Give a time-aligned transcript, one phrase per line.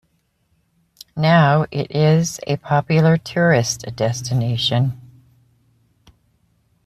[1.15, 4.99] Now it is a popular tourist destination.